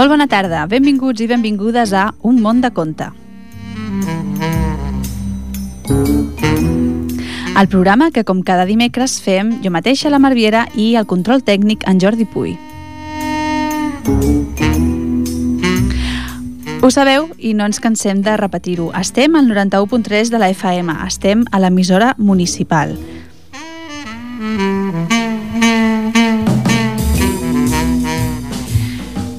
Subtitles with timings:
[0.00, 3.10] Molt bona tarda, benvinguts i benvingudes a Un món de conte.
[7.60, 11.84] El programa que, com cada dimecres, fem jo mateixa, la Marviera, i el control tècnic,
[11.84, 12.56] en Jordi Puy.
[16.80, 18.86] Ho sabeu i no ens cansem de repetir-ho.
[18.96, 22.94] Estem al 91.3 de la FM, estem a l'emissora municipal.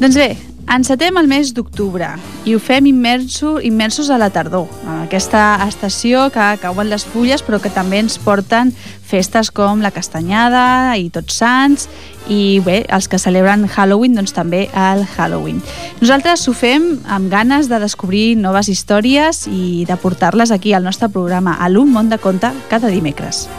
[0.01, 0.29] Doncs bé,
[0.71, 2.07] encetem el mes d'octubre
[2.47, 7.43] i ho fem immerso, immersos a la tardor, en aquesta estació que cauen les fulles
[7.43, 8.71] però que també ens porten
[9.11, 11.89] festes com la castanyada i tots sants
[12.31, 15.59] i bé, els que celebren Halloween doncs també el Halloween.
[15.99, 21.11] Nosaltres ho fem amb ganes de descobrir noves històries i de portar-les aquí al nostre
[21.11, 23.49] programa a l'Un món de conte cada dimecres.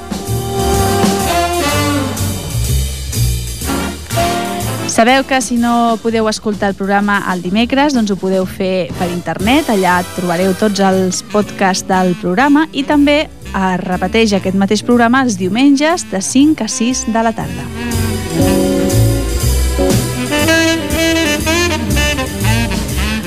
[5.03, 9.09] Sabeu que si no podeu escoltar el programa el dimecres, doncs ho podeu fer per
[9.11, 15.25] internet, allà trobareu tots els podcasts del programa i també es repeteix aquest mateix programa
[15.27, 17.67] els diumenges de 5 a 6 de la tarda.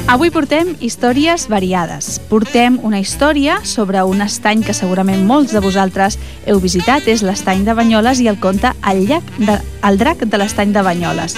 [0.08, 2.22] Avui portem històries variades.
[2.30, 6.16] Portem una història sobre un estany que segurament molts de vosaltres
[6.48, 10.40] heu visitat, és l'estany de Banyoles i el conte El, llac de, el drac de
[10.40, 11.36] l'estany de Banyoles.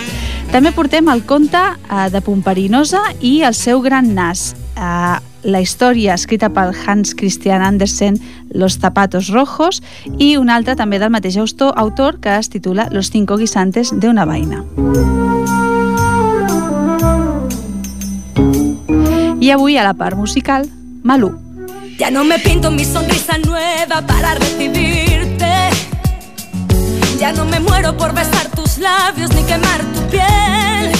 [0.51, 4.53] També portem el conte eh, de Pomperinosa i el seu gran nas.
[4.77, 5.17] Eh,
[5.47, 8.17] la història escrita pel Hans Christian Andersen
[8.51, 9.81] Los zapatos rojos
[10.17, 14.25] i una altra també del mateix autor que es titula Los cinco guisantes de una
[14.25, 14.63] vaina.
[19.39, 20.67] Y avui a la part musical,
[21.03, 21.31] Malú.
[21.97, 25.69] Ya no me pinto mi sonrisa nueva para recibirte.
[27.19, 30.95] Ya no me muero por besar tus labios ni quemar tu piel.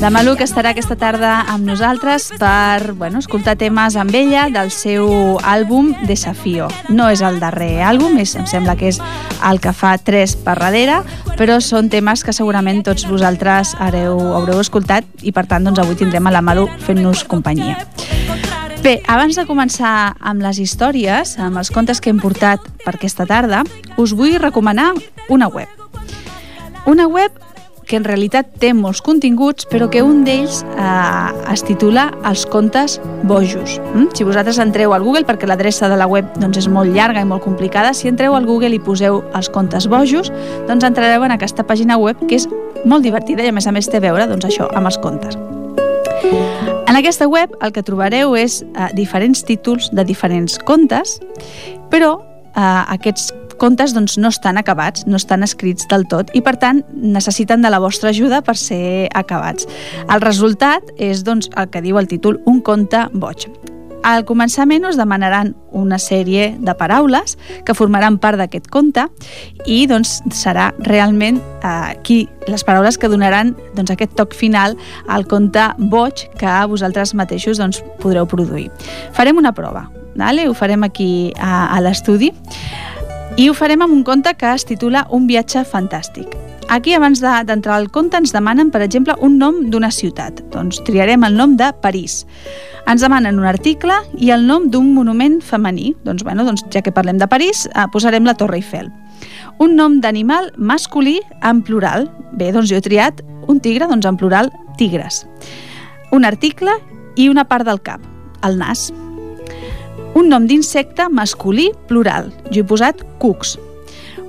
[0.00, 4.70] La Malú, que estarà aquesta tarda amb nosaltres per bueno, escoltar temes amb ella del
[4.72, 6.70] seu àlbum Desafío.
[6.88, 9.00] No és el darrer àlbum, és, em sembla que és
[9.44, 11.02] el que fa tres per darrere,
[11.36, 16.00] però són temes que segurament tots vosaltres hareu, haureu escoltat i per tant doncs, avui
[16.00, 17.76] tindrem a la Malú fent-nos companyia.
[18.80, 23.28] Bé, abans de començar amb les històries, amb els contes que hem portat per aquesta
[23.28, 23.66] tarda,
[24.00, 24.94] us vull recomanar
[25.28, 25.68] una web.
[26.88, 27.36] Una web
[27.90, 33.00] que en realitat té molts continguts, però que un d'ells eh, es titula Els contes
[33.26, 33.80] bojos.
[33.90, 34.12] Mm?
[34.14, 37.26] Si vosaltres entreu al Google, perquè l'adreça de la web doncs, és molt llarga i
[37.26, 40.30] molt complicada, si entreu al Google i poseu Els contes bojos,
[40.70, 42.46] doncs entrareu en aquesta pàgina web que és
[42.86, 45.36] molt divertida i a més a més té a veure doncs, això amb els contes.
[46.86, 51.18] En aquesta web el que trobareu és eh, diferents títols de diferents contes,
[51.90, 52.16] però
[52.54, 52.62] eh,
[52.94, 57.62] aquests contes doncs, no estan acabats, no estan escrits del tot i per tant necessiten
[57.62, 59.68] de la vostra ajuda per ser acabats.
[60.08, 63.46] El resultat és doncs, el que diu el títol Un conte boig.
[64.02, 67.36] Al començament us demanaran una sèrie de paraules
[67.68, 69.04] que formaran part d'aquest conte
[69.68, 75.28] i doncs, serà realment eh, qui, les paraules que donaran doncs, aquest toc final al
[75.28, 78.70] conte boig que vosaltres mateixos doncs, podreu produir.
[79.12, 80.48] Farem una prova, vale?
[80.48, 82.32] ho farem aquí a, a l'estudi.
[83.38, 86.32] I ho farem amb un conte que es titula Un viatge fantàstic.
[86.70, 90.42] Aquí, abans d'entrar al conte, ens demanen, per exemple, un nom d'una ciutat.
[90.52, 92.24] Doncs triarem el nom de París.
[92.90, 95.94] Ens demanen un article i el nom d'un monument femení.
[96.04, 98.90] Doncs, bueno, doncs, ja que parlem de París, eh, posarem la Torre Eiffel.
[99.58, 102.10] Un nom d'animal masculí en plural.
[102.32, 105.26] Bé, doncs jo he triat un tigre, doncs en plural, tigres.
[106.12, 106.70] Un article
[107.16, 108.00] i una part del cap,
[108.42, 108.92] el nas.
[110.20, 112.26] Un nom d'insecte masculí plural.
[112.52, 113.54] Jo he posat cucs.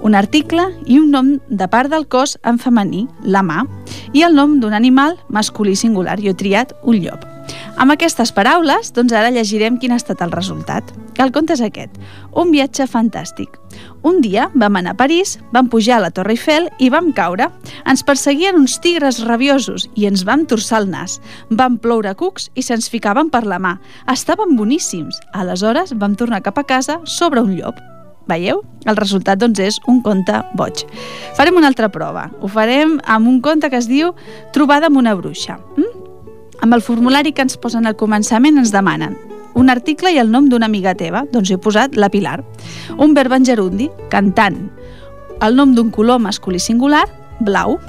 [0.08, 3.66] Un article i un nom de part del cos en femení, la mà,
[4.16, 6.16] i el nom d'un animal masculí singular.
[6.24, 7.28] Jo he triat un llop.
[7.76, 10.96] Amb aquestes paraules, doncs ara llegirem quin ha estat el resultat.
[11.22, 11.98] El conte és aquest.
[12.34, 13.60] Un viatge fantàstic.
[14.08, 17.52] Un dia vam anar a París, vam pujar a la Torre Eiffel i vam caure.
[17.86, 21.20] Ens perseguien uns tigres rabiosos i ens vam torçar el nas.
[21.54, 23.76] Vam ploure cucs i se'ns ficaven per la mà.
[24.10, 25.22] Estaven boníssims.
[25.38, 27.78] Aleshores vam tornar cap a casa sobre un llop.
[28.30, 28.64] Veieu?
[28.90, 30.86] El resultat doncs, és un conte boig.
[31.38, 32.32] Farem una altra prova.
[32.42, 34.16] Ho farem amb un conte que es diu
[34.54, 35.60] Trobada amb una bruixa.
[35.78, 36.08] Mm?
[36.62, 39.18] Amb el formulari que ens posen al començament ens demanen
[39.56, 42.40] un article i el nom d'una amiga teva, doncs he posat la Pilar.
[42.98, 44.58] Un verb en gerundi, cantant.
[45.42, 47.08] El nom d'un color masculí singular,
[47.40, 47.80] blau.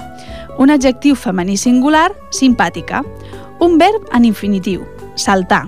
[0.59, 3.03] Un adjectiu femení singular, simpàtica.
[3.59, 4.83] Un verb en infinitiu,
[5.15, 5.67] saltar.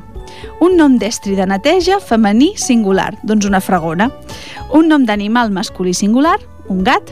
[0.59, 4.09] Un nom d'estri de neteja femení singular, doncs una fregona.
[4.73, 7.11] Un nom d'animal masculí singular, un gat,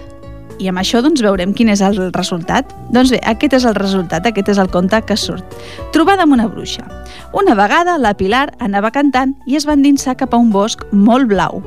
[0.60, 2.70] i amb això doncs veurem quin és el resultat.
[2.94, 5.58] Doncs bé, aquest és el resultat, aquest és el conte que surt.
[5.96, 6.86] Trobada amb una bruixa.
[7.34, 11.30] Una vegada la Pilar anava cantant i es va endinsar cap a un bosc molt
[11.32, 11.64] blau.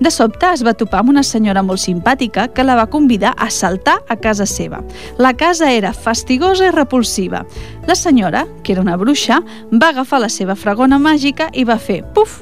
[0.00, 3.50] De sobte es va topar amb una senyora molt simpàtica que la va convidar a
[3.50, 4.80] saltar a casa seva.
[5.18, 7.44] La casa era fastigosa i repulsiva.
[7.86, 12.02] La senyora, que era una bruixa, va agafar la seva fregona màgica i va fer
[12.14, 12.40] puf,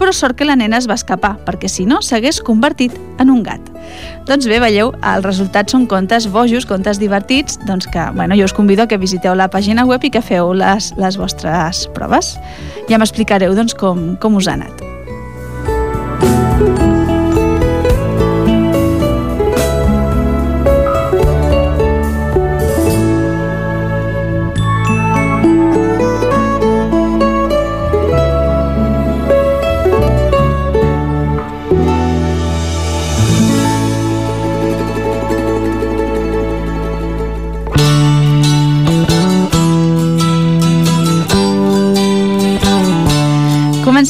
[0.00, 3.44] però sort que la nena es va escapar, perquè si no s'hagués convertit en un
[3.44, 3.60] gat.
[4.28, 8.56] Doncs bé, veieu, el resultat són contes bojos, contes divertits, doncs que, bueno, jo us
[8.56, 12.36] convido a que visiteu la pàgina web i que feu les, les vostres proves.
[12.88, 14.89] Ja m'explicareu, doncs, com, com us ha anat.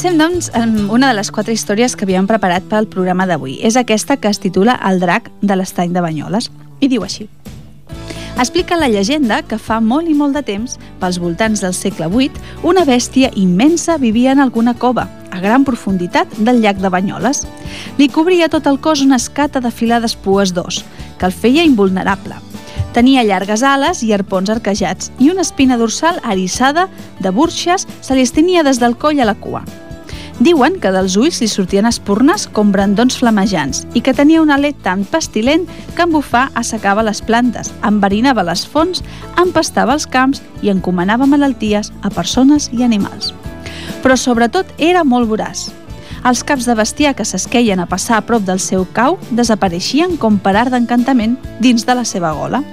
[0.01, 3.59] Comencem, doncs, amb una de les quatre històries que havíem preparat per al programa d'avui.
[3.61, 6.47] És aquesta que es titula El drac de l'estany de Banyoles.
[6.81, 7.27] I diu així.
[8.33, 12.41] Explica la llegenda que fa molt i molt de temps, pels voltants del segle VIII,
[12.65, 17.43] una bèstia immensa vivia en alguna cova, a gran profunditat del llac de Banyoles.
[18.01, 20.81] Li cobria tot el cos una escata de filades pues d'os,
[21.19, 22.41] que el feia invulnerable.
[22.97, 26.89] Tenia llargues ales i arpons arquejats i una espina dorsal eriçada
[27.19, 29.61] de burxes se li estenia des del coll a la cua.
[30.41, 34.71] Diuen que dels ulls li sortien espurnes com brandons flamejants i que tenia un alè
[34.81, 39.03] tan pestilent que en bufar assecava les plantes, enverinava les fonts,
[39.37, 43.35] empastava els camps i encomanava malalties a persones i animals.
[44.01, 45.67] Però sobretot era molt voraç.
[46.25, 50.41] Els caps de bestiar que s'esqueien a passar a prop del seu cau desapareixien com
[50.41, 52.63] per art d'encantament dins de la seva gola.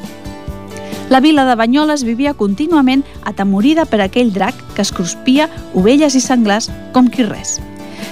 [1.08, 6.20] La vila de Banyoles vivia contínuament atemorida per aquell drac que es cruspia ovelles i
[6.20, 7.56] senglars com qui res.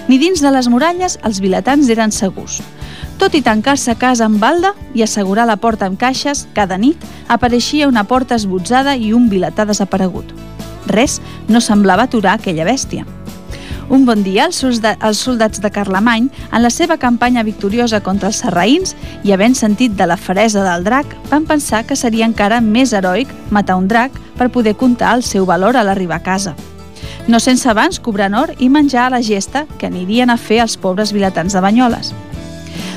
[0.08, 2.62] Ni dins de les muralles els vilatans eren segurs.
[3.20, 7.04] Tot i tancar-se a casa amb balda i assegurar la porta amb caixes, cada nit
[7.28, 10.32] apareixia una porta esbotzada i un vilatà desaparegut.
[10.86, 13.04] Res no semblava aturar aquella bèstia.
[13.88, 18.96] Un bon dia, els soldats de Carlemany, en la seva campanya victoriosa contra els serraïns
[19.22, 23.30] i havent sentit de la feresa del drac, van pensar que seria encara més heroic
[23.54, 26.56] matar un drac per poder comptar el seu valor a l'arribar a casa.
[27.28, 30.76] No sense abans cobrar or i menjar a la gesta que anirien a fer els
[30.76, 32.12] pobres vilatans de Banyoles.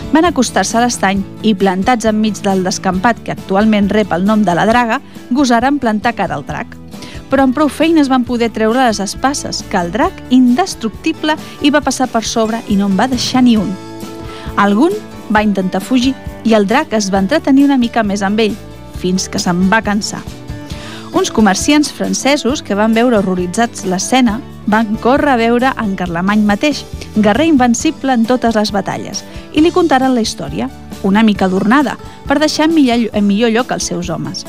[0.10, 4.58] Van acostar-se a l'estany i, plantats enmig del descampat que actualment rep el nom de
[4.58, 6.79] la draga, gosaren plantar cara al drac
[7.30, 11.84] però amb prou feines van poder treure les espasses, que el drac, indestructible, hi va
[11.86, 13.72] passar per sobre i no en va deixar ni un.
[14.58, 14.94] Algun
[15.34, 18.58] va intentar fugir i el drac es va entretenir una mica més amb ell,
[19.00, 20.22] fins que se'n va cansar.
[21.14, 24.38] Uns comerciants francesos que van veure horroritzats l'escena
[24.70, 26.84] van córrer a veure en Carlemany mateix,
[27.16, 29.24] guerrer invencible en totes les batalles,
[29.54, 30.70] i li contaren la història,
[31.04, 31.98] una mica adornada,
[32.28, 34.46] per deixar en millor, en millor lloc els seus homes.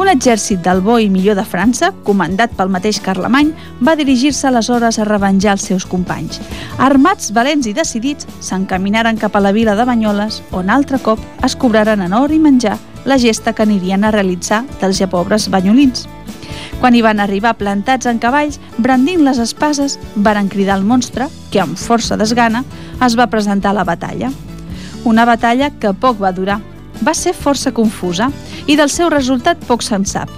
[0.00, 3.50] Un exèrcit del bo i millor de França, comandat pel mateix Carlemany,
[3.84, 6.38] va dirigir-se aleshores a revenjar els seus companys.
[6.80, 11.52] Armats, valents i decidits, s'encaminaren cap a la vila de Banyoles, on altre cop es
[11.52, 16.06] cobraren en or i menjar la gesta que anirien a realitzar dels ja pobres banyolins.
[16.80, 21.60] Quan hi van arribar plantats en cavalls, brandint les espases, varen cridar el monstre, que
[21.60, 22.64] amb força desgana
[23.04, 24.32] es va presentar a la batalla.
[25.04, 26.62] Una batalla que poc va durar,
[27.06, 28.30] va ser força confusa
[28.66, 30.30] i del seu resultat poc se'n sap.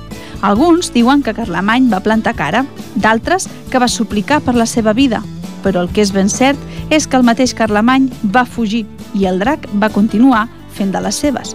[0.42, 2.64] Alguns diuen que Carlemany va plantar cara,
[2.94, 5.22] d'altres que va suplicar per la seva vida,
[5.62, 6.58] però el que és ben cert
[6.90, 11.20] és que el mateix Carlemany va fugir i el drac va continuar fent de les
[11.22, 11.54] seves.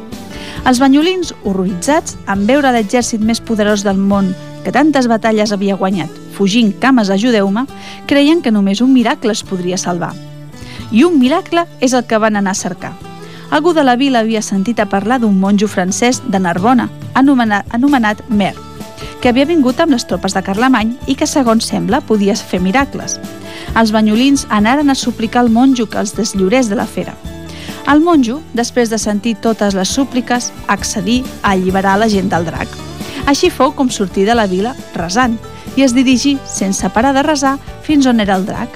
[0.68, 4.34] Els banyolins, horroritzats, en veure l'exèrcit més poderós del món
[4.64, 7.68] que tantes batalles havia guanyat, fugint cames ajudeu-me,
[8.08, 10.14] creien que només un miracle es podria salvar.
[10.92, 12.96] I un miracle és el que van anar a cercar–
[13.52, 18.22] algú de la vila havia sentit a parlar d'un monjo francès de Narbona, anomenat, anomenat
[18.30, 18.54] Mer,
[19.22, 23.18] que havia vingut amb les tropes de Carlemany i que, segons sembla, podia fer miracles.
[23.78, 27.16] Els banyolins anaren a suplicar al monjo que els desllorés de la fera.
[27.88, 32.68] El monjo, després de sentir totes les súpliques, accedí a alliberar la gent del drac.
[33.28, 35.38] Així fou com sortir de la vila resant
[35.78, 38.72] i es dirigí, sense parar de resar, fins on era el drac.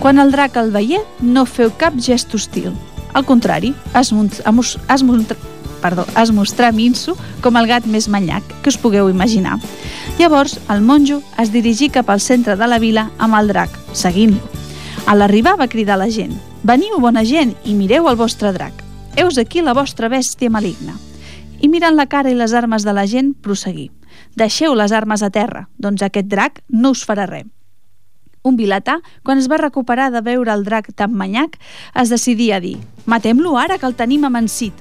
[0.00, 2.72] Quan el drac el veié, no feu cap gest hostil,
[3.12, 5.04] al contrari, es, es, es,
[5.82, 9.58] perdó, es mostrà minso com el gat més manyac que us pugueu imaginar.
[10.18, 14.40] Llavors, el monjo es dirigí cap al centre de la vila amb el drac, seguint-lo.
[15.06, 18.84] A l'arribar va cridar la gent «Veniu, bona gent, i mireu el vostre drac.
[19.18, 20.94] Heus aquí la vostra bèstia maligna».
[21.62, 23.90] I mirant la cara i les armes de la gent, prosseguir.
[24.38, 27.50] «Deixeu les armes a terra, doncs aquest drac no us farà res».
[28.42, 31.60] Un vilatà, quan es va recuperar de veure el drac tan manyac,
[31.94, 32.74] es decidia a dir
[33.06, 34.74] «Matem-lo ara, que el tenim amansit».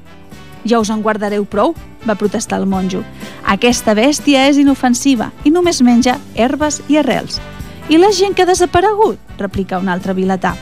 [0.65, 1.75] «Ja us en guardareu prou»,
[2.10, 3.03] va protestar el monjo.
[3.46, 7.38] «Aquesta bèstia és inofensiva i només menja herbes i arrels».
[7.89, 10.56] «I la gent que ha desaparegut?», replica un altre vilatà.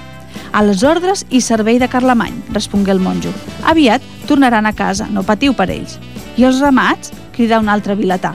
[0.51, 3.31] A les ordres i servei de Carlemany, respongué el monjo.
[3.63, 5.95] Aviat tornaran a casa, no patiu per ells.
[6.35, 7.13] I els ramats?
[7.31, 8.33] cridà un altre vilatà.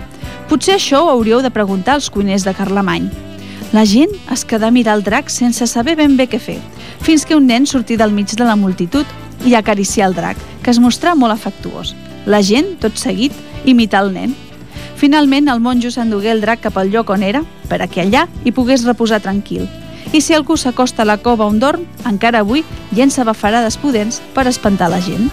[0.49, 3.11] Potser això ho hauríeu de preguntar als cuiners de Carlemany.
[3.73, 6.61] La gent es quedà a mirar el drac sense saber ben bé què fer,
[7.03, 9.07] fins que un nen sortí del mig de la multitud
[9.45, 11.95] i acaricià el drac, que es mostrà molt afectuós.
[12.27, 13.33] La gent, tot seguit,
[13.65, 14.35] imità el nen.
[14.97, 18.29] Finalment, el monjo s'endugué el drac cap al lloc on era, per a que allà
[18.45, 19.67] hi pogués reposar tranquil.
[20.13, 24.47] I si algú s'acosta a la cova on dorm, encara avui llença bafarades pudents per
[24.49, 25.33] espantar la gent.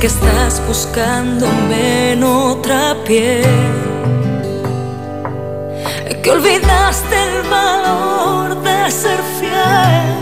[0.00, 3.44] Que estás buscándome en otra piel,
[6.22, 10.16] que olvidaste el valor de ser fiel,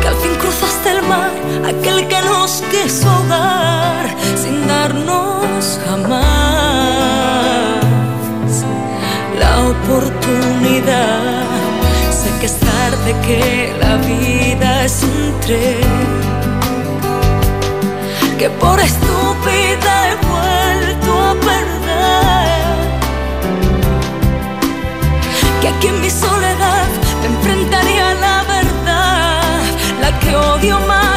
[0.00, 1.30] que al fin cruzaste el mar,
[1.64, 6.24] aquel que nos quiso dar sin darnos jamás.
[9.38, 11.44] La oportunidad.
[12.10, 16.23] Sé que es tarde, que la vida es un tren
[18.38, 22.64] que por estúpida he vuelto a perder.
[25.60, 26.88] Que aquí en mi soledad
[27.20, 29.60] me enfrentaría a la verdad,
[30.00, 31.13] la que odio más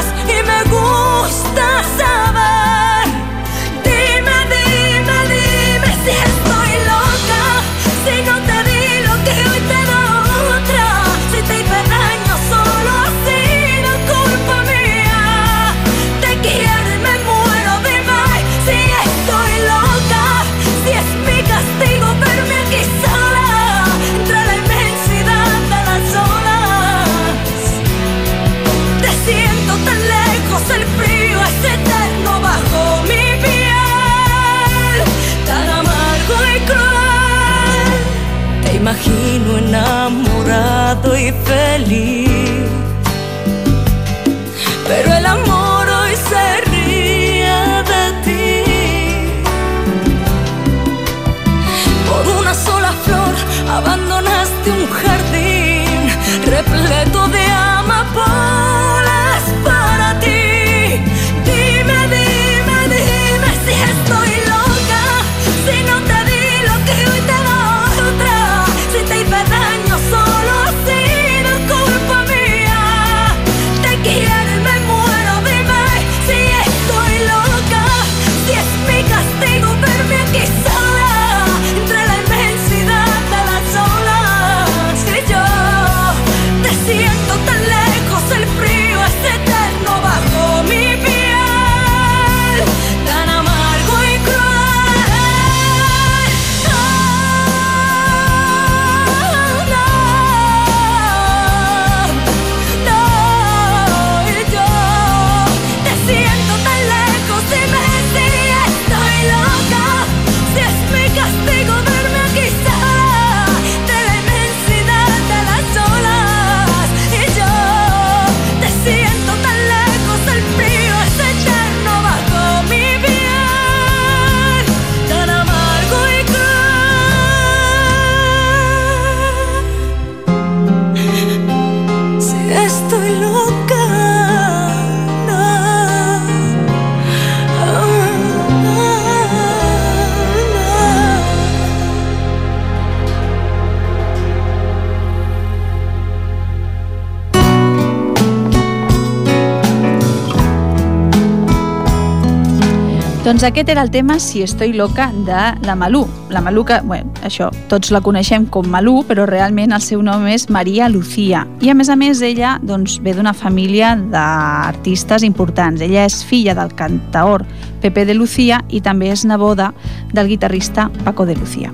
[153.38, 156.08] Doncs aquest era el tema Si estoy loca de la Malú.
[156.32, 160.26] La Malú que, bueno, això, tots la coneixem com Malú, però realment el seu nom
[160.26, 161.44] és Maria Lucía.
[161.62, 165.86] I a més a més ella doncs, ve d'una família d'artistes importants.
[165.86, 167.46] Ella és filla del cantaor
[167.86, 169.70] Pepe de Lucía i també és neboda
[170.18, 171.70] del guitarrista Paco de Lucía.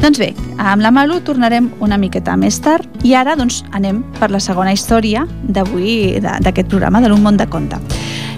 [0.00, 4.32] Doncs bé, amb la Malu tornarem una miqueta més tard i ara doncs, anem per
[4.32, 7.76] la segona història d'avui d'aquest programa de l'Un món de conte.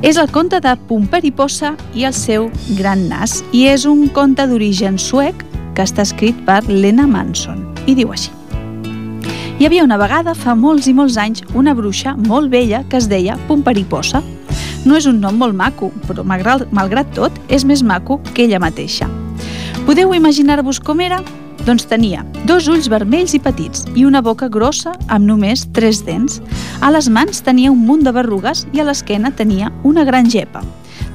[0.01, 4.97] És el conte de Pumper i el seu gran nas i és un conte d'origen
[4.97, 5.45] suec
[5.77, 8.31] que està escrit per Lena Manson i diu així.
[9.59, 13.11] Hi havia una vegada, fa molts i molts anys, una bruixa molt vella que es
[13.13, 14.23] deia Pumper i Possa.
[14.87, 19.05] No és un nom molt maco, però malgrat tot és més maco que ella mateixa.
[19.85, 21.21] Podeu imaginar-vos com era?
[21.67, 26.41] Doncs tenia dos ulls vermells i petits i una boca grossa amb només tres dents.
[26.81, 30.63] A les mans tenia un munt de berrugues i a l'esquena tenia una gran gepa.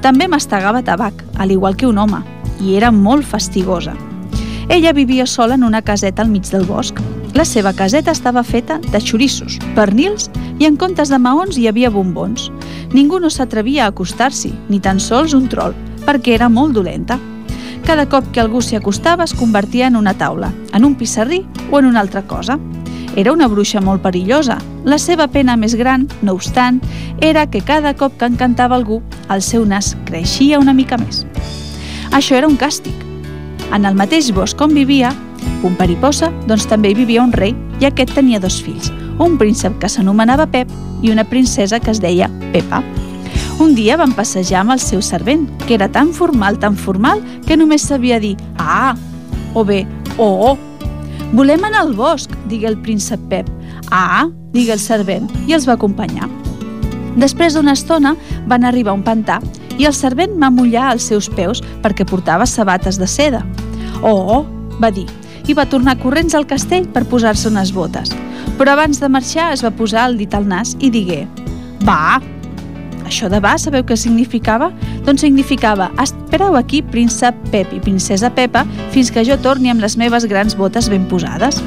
[0.01, 2.19] També mastegava tabac, al igual que un home,
[2.61, 3.95] i era molt fastigosa.
[4.69, 7.01] Ella vivia sola en una caseta al mig del bosc.
[7.33, 10.29] La seva caseta estava feta de xorissos, pernils
[10.59, 12.51] i en comptes de maons hi havia bombons.
[12.93, 15.73] Ningú no s'atrevia a acostar-s'hi, ni tan sols un trol,
[16.05, 17.17] perquè era molt dolenta.
[17.85, 21.41] Cada cop que algú s'hi acostava es convertia en una taula, en un pissarrí
[21.71, 22.59] o en una altra cosa.
[23.15, 24.57] Era una bruixa molt perillosa.
[24.85, 26.77] La seva pena més gran, no obstant,
[27.19, 28.99] era que cada cop que encantava algú,
[29.33, 31.23] el seu nas creixia una mica més.
[32.13, 32.93] Això era un càstig.
[33.73, 35.09] En el mateix bosc on vivia,
[35.63, 39.89] Pomperiposa, doncs també hi vivia un rei i aquest tenia dos fills, un príncep que
[39.89, 40.69] s'anomenava Pep
[41.01, 42.83] i una princesa que es deia Pepa.
[43.57, 47.57] Un dia van passejar amb el seu servent, que era tan formal, tan formal, que
[47.57, 48.93] només sabia dir «Ah!»
[49.55, 49.87] o bé
[50.17, 50.53] «Oh!».
[50.53, 50.57] oh.
[51.33, 53.49] «Volem anar al bosc», digué el príncep Pep.
[53.89, 56.29] «Ah!», digué el servent, i els va acompanyar.
[57.15, 58.15] Després d'una estona
[58.47, 59.39] van arribar a un pantà
[59.79, 63.43] i el servent va mullar els seus peus perquè portava sabates de seda.
[64.01, 64.45] «Oh!»,
[64.81, 65.05] va dir,
[65.47, 68.11] i va tornar corrents al castell per posar-se unes botes.
[68.59, 71.25] Però abans de marxar es va posar el dit al nas i digué
[71.85, 72.19] «Va,
[73.05, 74.71] això de va, sabeu què significava?
[75.05, 79.95] Doncs significava espereu aquí, príncep Pep i princesa Pepa, fins que jo torni amb les
[80.01, 81.61] meves grans botes ben posades.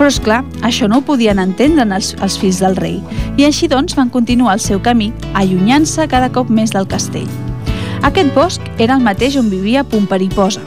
[0.00, 3.02] Però, és clar, això no ho podien entendre els, els fills del rei,
[3.36, 7.28] i així doncs van continuar el seu camí, allunyant-se cada cop més del castell.
[8.08, 10.64] Aquest bosc era el mateix on vivia Pomperiposa.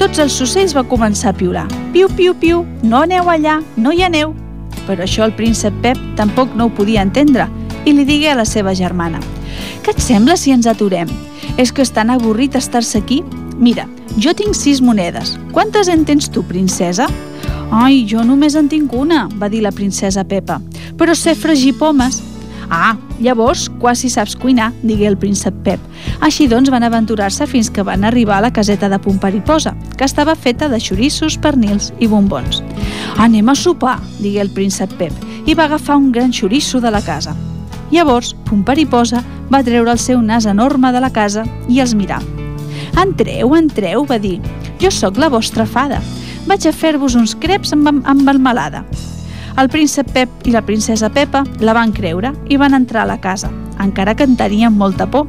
[0.00, 1.66] Tots els ocells va començar a piular.
[1.92, 4.32] Piu, piu, piu, no aneu allà, no hi aneu.
[4.86, 7.50] Però això el príncep Pep tampoc no ho podia entendre
[7.84, 9.20] i li digué a la seva germana–
[9.80, 11.08] què et sembla si ens aturem?
[11.60, 13.20] És que és tan avorrit estar-se aquí?
[13.56, 13.86] Mira,
[14.20, 15.36] jo tinc sis monedes.
[15.54, 17.08] Quantes en tens tu, princesa?
[17.70, 20.58] Ai, jo només en tinc una, va dir la princesa Pepa.
[20.98, 22.18] Però sé fregir pomes.
[22.70, 25.80] Ah, llavors quasi saps cuinar, digué el príncep Pep.
[26.22, 30.34] Així doncs van aventurar-se fins que van arribar a la caseta de Pomperiposa, que estava
[30.34, 32.62] feta de xorissos, pernils i bombons.
[33.18, 35.14] Anem a sopar, digué el príncep Pep,
[35.46, 37.34] i va agafar un gran xoriço de la casa.
[37.90, 42.22] Llavors, Pomperiposa va treure el seu nas enorme de la casa i els mirà.
[43.02, 44.38] Entreu, entreu, va dir.
[44.78, 45.98] Jo sóc la vostra fada.
[46.50, 48.80] Vaig a fer-vos uns creps amb, amb melmelada.
[49.60, 53.20] El príncep Pep i la princesa Pepa la van creure i van entrar a la
[53.22, 55.28] casa, encara que en tenien molta por.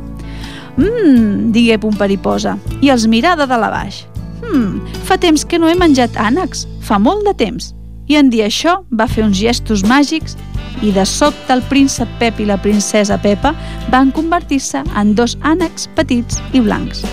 [0.80, 4.02] Mmm, digué Pomperiposa, i els mirà de dalt a baix.
[4.42, 7.76] Mmm, fa temps que no he menjat ànecs, fa molt de temps.
[8.10, 10.34] I en dir això va fer uns gestos màgics
[10.82, 13.54] i de sobte el príncep Pep i la princesa Pepa
[13.94, 17.06] van convertir-se en dos ànecs petits i blancs.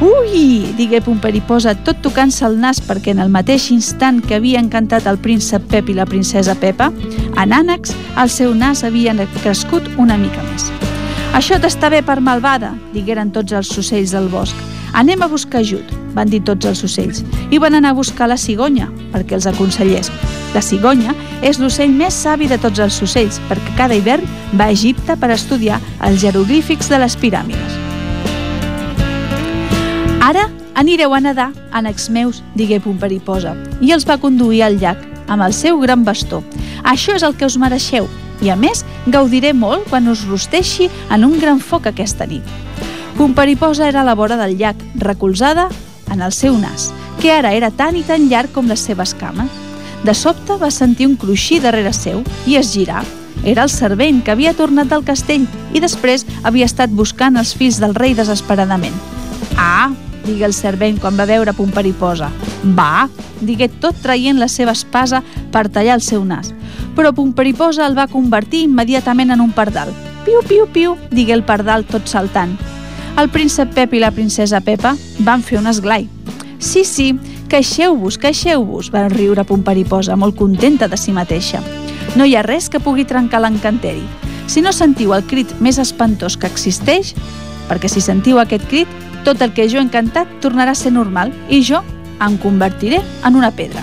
[0.00, 0.72] Ui!
[0.76, 5.18] digué Pomperiposa tot tocant-se el nas perquè en el mateix instant que havia encantat el
[5.22, 6.90] príncep Pep i la princesa Pepa,
[7.36, 10.70] en ànecs el seu nas havia crescut una mica més.
[11.32, 14.56] Això t'està bé per malvada, digueren tots els ocells del bosc.
[14.92, 18.36] Anem a buscar ajut, van dir tots els ocells, i van anar a buscar la
[18.36, 20.12] cigonya perquè els aconsellés.
[20.52, 24.76] La cigonya és l'ocell més savi de tots els ocells perquè cada hivern va a
[24.76, 27.81] Egipte per estudiar els jeroglífics de les piràmides.
[30.74, 35.52] Anireu a nedar, ànecs meus, digué Pomperiposa, i els va conduir al llac amb el
[35.52, 36.42] seu gran bastó.
[36.82, 38.08] Això és el que us mereixeu,
[38.42, 42.42] i a més gaudiré molt quan us rosteixi en un gran foc aquesta nit.
[43.16, 45.68] Pomperiposa era a la vora del llac, recolzada
[46.10, 49.50] en el seu nas, que ara era tan i tan llarg com les seves cames.
[50.02, 53.04] De sobte va sentir un cruixir darrere seu i es girà.
[53.44, 57.78] Era el servent que havia tornat del castell i després havia estat buscant els fills
[57.82, 58.96] del rei desesperadament.
[59.56, 59.92] Ah,
[60.26, 62.30] digué el servent quan va veure Pomperiposa.
[62.78, 63.08] Va,
[63.40, 66.52] digué tot traient la seva espasa per tallar el seu nas.
[66.96, 69.92] Però Pomperiposa el va convertir immediatament en un pardal.
[70.24, 72.54] Piu, piu, piu, digué el pardal tot saltant.
[73.18, 76.06] El príncep Pep i la princesa Pepa van fer un esglai.
[76.62, 77.10] Sí, sí,
[77.50, 81.60] queixeu-vos, queixeu-vos, va riure Pomperiposa, molt contenta de si mateixa.
[82.16, 84.04] No hi ha res que pugui trencar l'encanteri.
[84.46, 87.12] Si no sentiu el crit més espantós que existeix,
[87.68, 88.88] perquè si sentiu aquest crit,
[89.24, 91.82] tot el que jo he encantat tornarà a ser normal i jo
[92.22, 93.82] em convertiré en una pedra.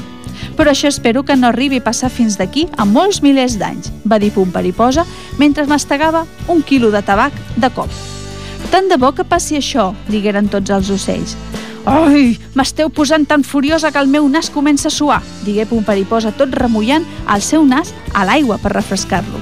[0.55, 4.19] Però això espero que no arribi a passar fins d'aquí a molts milers d'anys, va
[4.19, 5.05] dir Pomperiposa
[5.39, 7.91] mentre mastegava un quilo de tabac de cop.
[8.69, 11.35] Tant de bo que passi això, digueren tots els ocells.
[11.87, 16.53] Ai, m'esteu posant tan furiosa que el meu nas comença a suar, digué Pomperiposa tot
[16.53, 19.39] remullant el seu nas a l'aigua per refrescar-lo.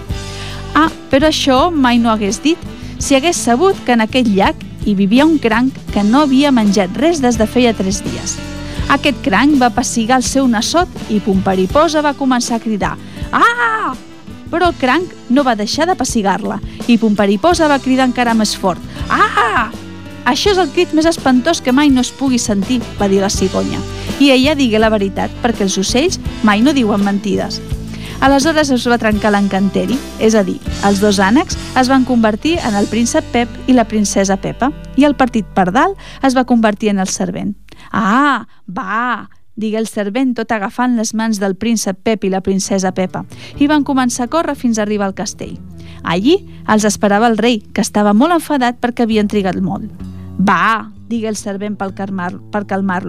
[0.77, 2.61] Ah, però això mai no hagués dit.
[2.99, 6.95] Si hagués sabut que en aquell llac hi vivia un cranc que no havia menjat
[6.95, 8.37] res des de feia tres dies.
[8.95, 12.93] Aquest cranc va pessigar el seu nassot i Pomperiposa va començar a cridar
[13.35, 13.91] «Ah!».
[14.47, 18.79] Però el cranc no va deixar de pessigar-la i Pomperiposa va cridar encara més fort
[19.11, 19.67] «Ah!».
[20.27, 23.31] Això és el crit més espantós que mai no es pugui sentir, va dir la
[23.31, 23.79] cigonya.
[24.19, 27.59] I ella digué la veritat, perquè els ocells mai no diuen mentides.
[28.19, 32.73] Aleshores es va trencar l'encanteri, és a dir, els dos ànecs es van convertir en
[32.75, 35.93] el príncep Pep i la princesa Pepa, i el partit pardal
[36.25, 37.53] es va convertir en el servent.
[37.91, 42.91] Ah, va, digué el servent tot agafant les mans del príncep Pep i la princesa
[42.91, 43.23] Pepa,
[43.61, 45.59] i van començar a córrer fins a arribar al castell.
[46.03, 49.93] Allí els esperava el rei, que estava molt enfadat perquè havien trigat molt.
[50.41, 52.41] Va, digué el servent per calmar-lo.
[52.67, 53.03] Calmar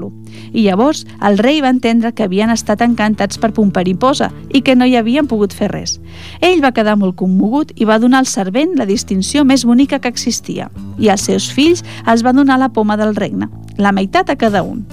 [0.53, 4.87] I llavors el rei va entendre que havien estat encantats per Pomperiposa i que no
[4.87, 5.99] hi havien pogut fer res.
[6.41, 10.09] Ell va quedar molt commogut i va donar al servent la distinció més bonica que
[10.09, 10.71] existia.
[10.99, 14.63] I als seus fills els va donar la poma del regne, la meitat a cada
[14.63, 14.87] un.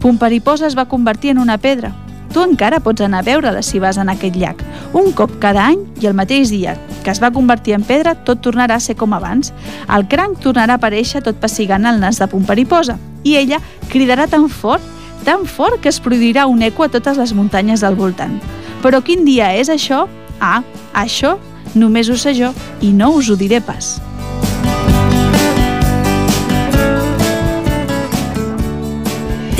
[0.00, 1.94] Pomperiposa es va convertir en una pedra,
[2.30, 4.62] Tu encara pots anar a veure-la si vas en aquest llac.
[4.94, 8.42] Un cop cada any i el mateix dia que es va convertir en pedra, tot
[8.44, 9.54] tornarà a ser com abans.
[9.88, 14.48] El cranc tornarà a aparèixer tot pessigant el nas de Pomperiposa i ella cridarà tan
[14.48, 14.84] fort,
[15.24, 18.38] tan fort que es produirà un eco a totes les muntanyes del voltant.
[18.84, 20.06] Però quin dia és això?
[20.40, 20.62] Ah,
[20.94, 21.36] això
[21.74, 23.98] només ho sé jo i no us ho diré pas.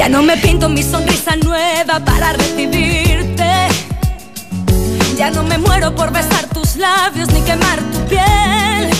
[0.01, 3.53] Ya no me pinto mi sonrisa nueva para recibirte.
[5.19, 8.91] Ya no me muero por besar tus labios ni quemar tu piel.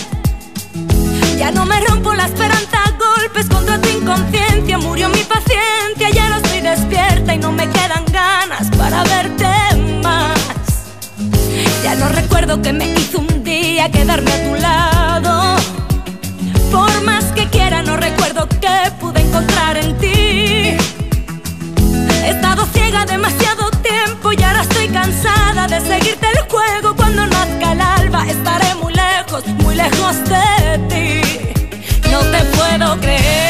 [1.39, 4.77] Ya no me rompo la esperanza a golpes contra tu inconsciencia.
[4.77, 9.47] Murió mi paciencia, ya no estoy despierta y no me quedan ganas para verte
[10.03, 10.39] más.
[11.83, 15.57] Ya no recuerdo que me hizo un día quedarme a tu lado.
[16.71, 20.60] Por más que quiera, no recuerdo qué pude encontrar en ti.
[22.91, 26.97] Ciega demasiado tiempo y ahora estoy cansada de seguirte el juego.
[26.97, 32.11] Cuando nazca el alba estaré muy lejos, muy lejos de ti.
[32.11, 33.50] No te puedo creer,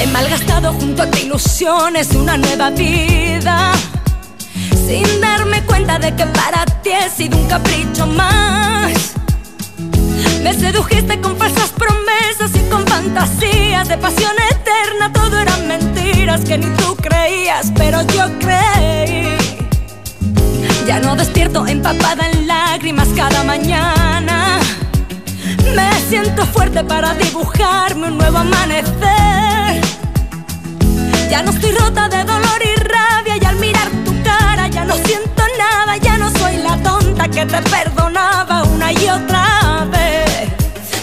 [0.00, 3.72] He malgastado junto a ti ilusiones una nueva vida.
[4.86, 8.92] Sin darme cuenta de que para ti he sido un capricho más.
[10.42, 15.12] Me sedujiste con falsas promesas y con fantasías de pasión eterna.
[15.12, 19.36] Todo eran mentiras que ni tú creías, pero yo creí.
[20.86, 24.60] Ya no despierto empapada en lágrimas cada mañana.
[25.74, 29.89] Me siento fuerte para dibujarme un nuevo amanecer.
[31.30, 34.94] Ya no estoy rota de dolor y rabia y al mirar tu cara ya no
[34.96, 40.48] siento nada, ya no soy la tonta que te perdonaba una y otra vez.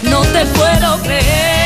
[0.02, 1.57] No te puedo creer,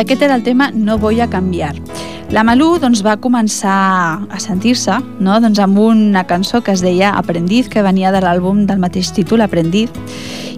[0.00, 1.74] aquest era el tema No voy a canviar.
[2.30, 5.40] La Malú doncs, va començar a sentir-se no?
[5.42, 9.42] doncs, amb una cançó que es deia Aprendiz, que venia de l'àlbum del mateix títol,
[9.42, 9.90] Aprendiz,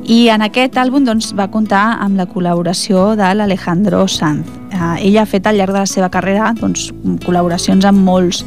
[0.04, 4.50] i en aquest àlbum doncs, va comptar amb la col·laboració de l'Alejandro Sanz.
[4.68, 6.90] Eh, ella ha fet al llarg de la seva carrera doncs,
[7.24, 8.42] col·laboracions amb molts,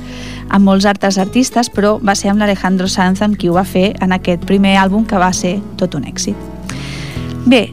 [0.49, 3.95] amb molts altres artistes, però va ser amb l'Alejandro Sanz amb qui ho va fer
[4.05, 6.37] en aquest primer àlbum que va ser tot un èxit.
[7.49, 7.71] Bé,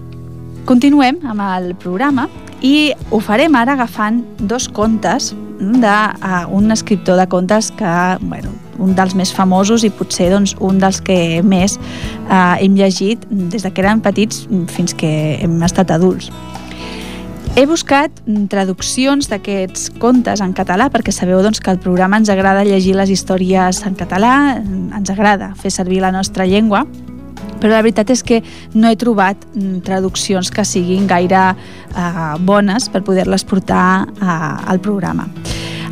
[0.64, 2.30] continuem amb el programa
[2.62, 8.50] i ho farem ara agafant dos contes d'un uh, escriptor de contes que, bueno,
[8.82, 13.62] un dels més famosos i potser doncs, un dels que més eh, hem llegit des
[13.62, 16.32] que érem petits fins que hem estat adults.
[17.52, 22.64] He buscat traduccions d'aquests contes en català perquè sabeu doncs, que al programa ens agrada
[22.64, 24.56] llegir les històries en català,
[24.96, 26.86] ens agrada fer servir la nostra llengua,
[27.60, 28.42] però la veritat és que
[28.74, 34.80] no he trobat mm, traduccions que siguin gaire eh, bones per poder-les portar eh, al
[34.80, 35.28] programa.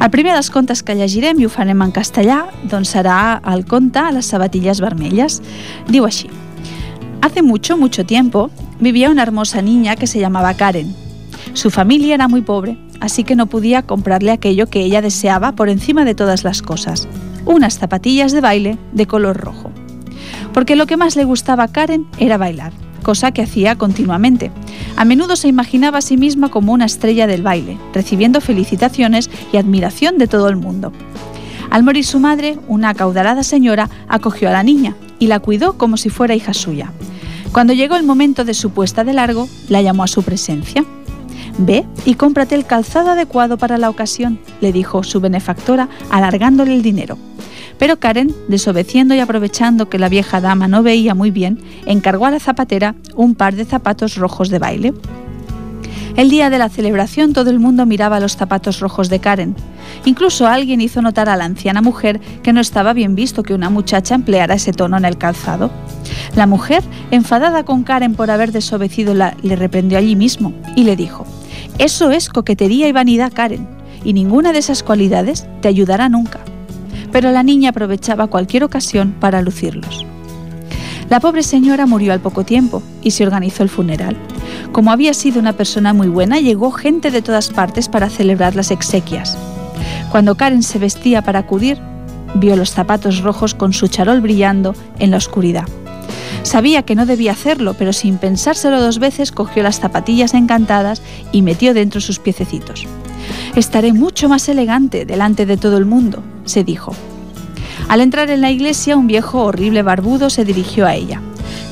[0.01, 4.01] El primer dels contes que llegirem, i ho farem en castellà, doncs serà el conte
[4.15, 5.43] Les sabatillas vermellas.
[5.89, 6.31] Diu així.
[7.21, 8.49] Hace mucho, mucho tiempo,
[8.81, 10.95] vivía una hermosa niña que se llamaba Karen.
[11.53, 15.69] Su familia era muy pobre, así que no podía comprarle aquello que ella deseaba por
[15.69, 17.07] encima de todas las cosas,
[17.45, 19.71] unas zapatillas de baile de color rojo.
[20.53, 24.53] Porque lo que más le gustaba a Karen era bailar cosa que hacía continuamente.
[24.97, 29.57] A menudo se imaginaba a sí misma como una estrella del baile, recibiendo felicitaciones y
[29.57, 30.93] admiración de todo el mundo.
[31.71, 35.97] Al morir su madre, una acaudalada señora acogió a la niña y la cuidó como
[35.97, 36.93] si fuera hija suya.
[37.53, 40.85] Cuando llegó el momento de su puesta de largo, la llamó a su presencia.
[41.59, 46.83] Ve y cómprate el calzado adecuado para la ocasión, le dijo su benefactora, alargándole el
[46.83, 47.19] dinero.
[47.79, 52.31] Pero Karen, desobedeciendo y aprovechando que la vieja dama no veía muy bien, encargó a
[52.31, 54.93] la zapatera un par de zapatos rojos de baile.
[56.17, 59.55] El día de la celebración todo el mundo miraba los zapatos rojos de Karen.
[60.05, 63.71] Incluso alguien hizo notar a la anciana mujer que no estaba bien visto que una
[63.71, 65.71] muchacha empleara ese tono en el calzado.
[66.37, 71.25] La mujer, enfadada con Karen por haber desobedecido, le reprendió allí mismo y le dijo,
[71.81, 73.67] Eso es coquetería y vanidad, Karen,
[74.05, 76.41] y ninguna de esas cualidades te ayudará nunca
[77.13, 80.07] pero la niña aprovechaba cualquier ocasión para lucirlos.
[81.09, 84.17] La pobre señora murió al poco tiempo y se organizó el funeral.
[84.73, 88.71] Como había sido una persona muy buena, llegó gente de todas partes para celebrar las
[88.71, 89.37] exequias.
[90.13, 91.79] Cuando Karen se vestía para acudir,
[92.35, 95.67] vio los zapatos rojos con su charol brillando en la oscuridad.
[96.43, 101.43] Sabía que no debía hacerlo, pero sin pensárselo dos veces cogió las zapatillas encantadas y
[101.43, 102.87] metió dentro sus piececitos.
[103.57, 106.95] Estaré mucho más elegante delante de todo el mundo, se dijo.
[107.89, 111.21] Al entrar en la iglesia, un viejo horrible barbudo se dirigió a ella.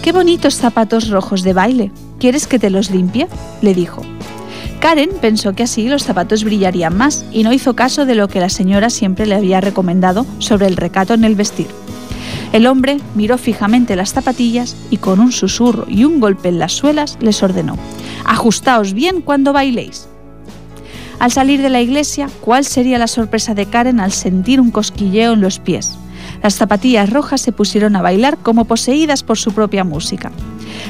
[0.02, 1.92] ¡Qué bonitos zapatos rojos de baile!
[2.18, 3.28] ¿Quieres que te los limpie?
[3.62, 4.02] le dijo.
[4.80, 8.40] Karen pensó que así los zapatos brillarían más y no hizo caso de lo que
[8.40, 11.66] la señora siempre le había recomendado sobre el recato en el vestir.
[12.52, 16.72] El hombre miró fijamente las zapatillas y con un susurro y un golpe en las
[16.72, 17.76] suelas les ordenó,
[18.24, 20.08] Ajustaos bien cuando bailéis.
[21.18, 25.32] Al salir de la iglesia, ¿cuál sería la sorpresa de Karen al sentir un cosquilleo
[25.32, 25.98] en los pies?
[26.42, 30.30] Las zapatillas rojas se pusieron a bailar como poseídas por su propia música.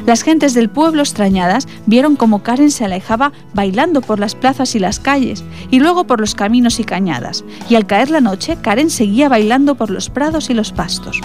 [0.07, 4.79] Las gentes del pueblo extrañadas vieron cómo Karen se alejaba bailando por las plazas y
[4.79, 8.91] las calles, y luego por los caminos y cañadas, y al caer la noche Karen
[8.91, 11.21] seguía bailando por los prados y los pastos.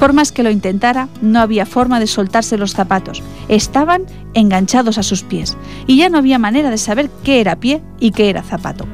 [0.00, 3.22] Por más que lo intentara, no había forma de soltarse los zapatos.
[3.48, 7.82] Estaban enganchados a sus pies y ya no había manera de saber qué era pie
[8.00, 8.86] y qué era zapato.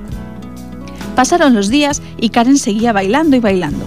[1.15, 3.87] Pasaron los días y Karen seguía bailando y bailando.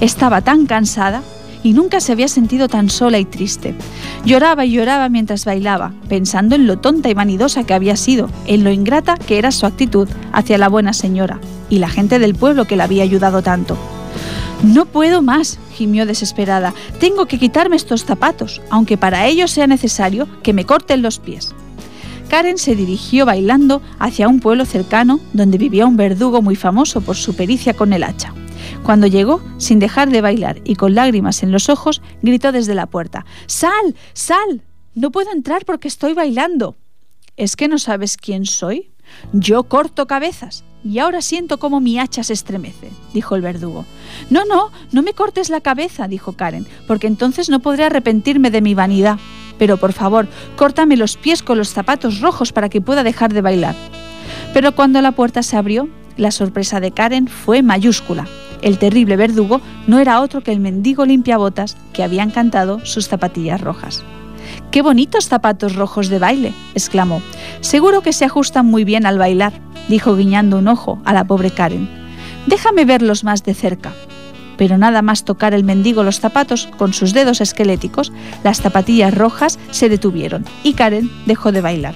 [0.00, 1.22] Estaba tan cansada
[1.64, 3.74] y nunca se había sentido tan sola y triste.
[4.24, 8.62] Lloraba y lloraba mientras bailaba, pensando en lo tonta y vanidosa que había sido, en
[8.62, 12.66] lo ingrata que era su actitud hacia la buena señora y la gente del pueblo
[12.66, 13.76] que la había ayudado tanto.
[14.62, 16.72] No puedo más, gimió desesperada.
[17.00, 21.52] Tengo que quitarme estos zapatos, aunque para ello sea necesario que me corten los pies.
[22.28, 27.16] Karen se dirigió bailando hacia un pueblo cercano donde vivía un verdugo muy famoso por
[27.16, 28.34] su pericia con el hacha.
[28.84, 32.86] Cuando llegó, sin dejar de bailar y con lágrimas en los ojos, gritó desde la
[32.86, 33.96] puerta, ¡Sal!
[34.12, 34.62] ¡Sal!
[34.94, 36.76] No puedo entrar porque estoy bailando.
[37.36, 38.92] ¿Es que no sabes quién soy?
[39.32, 43.84] Yo corto cabezas y ahora siento cómo mi hacha se estremece, dijo el verdugo.
[44.30, 48.62] No, no, no me cortes la cabeza, dijo Karen, porque entonces no podré arrepentirme de
[48.62, 49.18] mi vanidad.
[49.58, 53.42] Pero por favor, córtame los pies con los zapatos rojos para que pueda dejar de
[53.42, 53.76] bailar.
[54.52, 58.26] Pero cuando la puerta se abrió, la sorpresa de Karen fue mayúscula.
[58.60, 63.60] El terrible verdugo no era otro que el mendigo limpiabotas que había encantado sus zapatillas
[63.60, 64.02] rojas.
[64.70, 66.52] ¡Qué bonitos zapatos rojos de baile!
[66.74, 67.22] exclamó.
[67.60, 69.52] Seguro que se ajustan muy bien al bailar,
[69.88, 71.88] dijo guiñando un ojo a la pobre Karen.
[72.46, 73.92] Déjame verlos más de cerca.
[74.56, 78.12] Pero nada más tocar el mendigo los zapatos con sus dedos esqueléticos,
[78.44, 81.94] las zapatillas rojas se detuvieron y Karen dejó de bailar.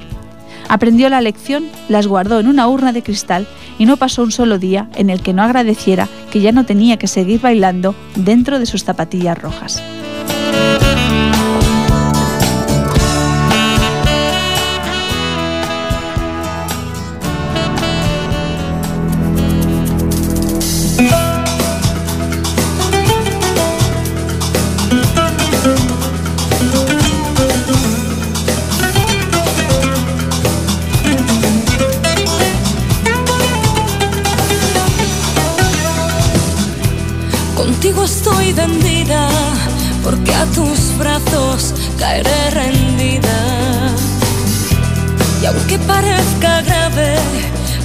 [0.68, 3.46] Aprendió la lección, las guardó en una urna de cristal
[3.79, 6.96] y no pasó un solo día en el que no agradeciera que ya no tenía
[6.96, 9.83] que seguir bailando dentro de sus zapatillas rojas.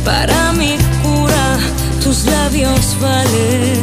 [0.04, 1.58] Para mi cura
[2.04, 3.82] tus labios valen.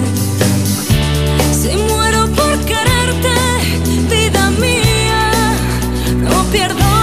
[1.53, 3.37] Si muero por quererte,
[4.11, 5.31] vida mía,
[6.17, 6.98] no pierdo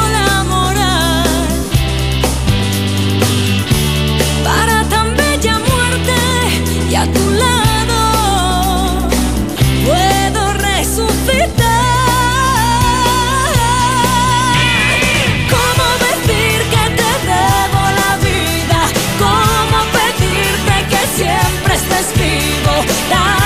[21.15, 23.45] siempre estés vivo.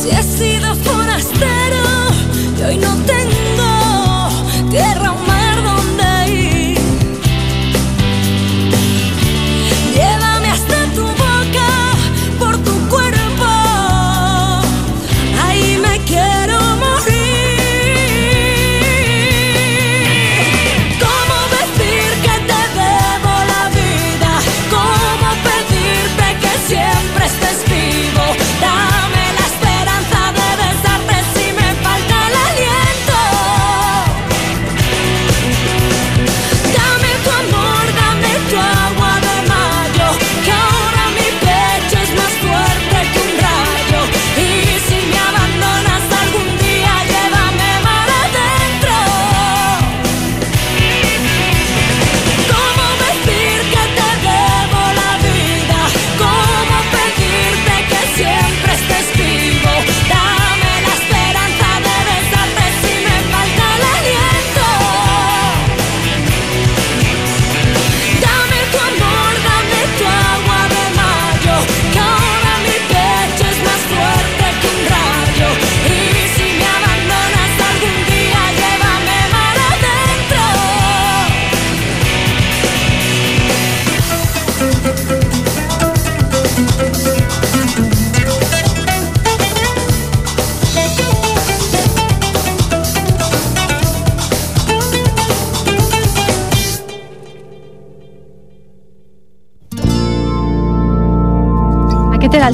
[0.00, 1.82] Si he sido forastero
[2.58, 3.25] y hoy no tengo